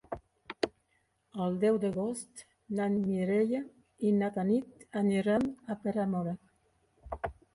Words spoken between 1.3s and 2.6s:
El deu d'agost